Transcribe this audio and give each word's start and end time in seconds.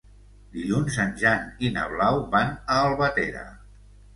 Dilluns 0.55 0.95
en 1.03 1.13
Jan 1.25 1.45
i 1.67 1.71
na 1.75 1.85
Blau 1.93 2.19
van 2.37 2.57
a 2.57 2.79
Albatera. 2.89 3.45